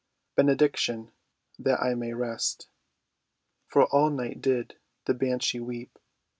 [0.35, 1.11] "Benediction,
[1.59, 2.69] that I may rest,
[3.67, 5.99] For all night did the Banshee weep."